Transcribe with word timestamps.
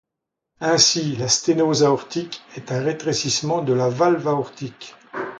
Ainsi, 0.61 1.15
la 1.17 1.27
sténose 1.27 1.83
aortique 1.83 2.41
est 2.55 2.71
un 2.71 2.81
rétrécissement 2.81 3.61
de 3.61 3.71
la 3.73 3.87
valve 3.87 4.27
aortique. 4.29 4.95